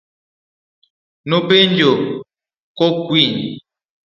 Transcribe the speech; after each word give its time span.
Nopenjo 1.29 1.91
kokwiny. 2.77 3.37